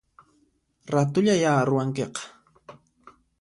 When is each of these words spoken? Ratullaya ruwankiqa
Ratullaya 0.93 1.51
ruwankiqa 1.67 2.21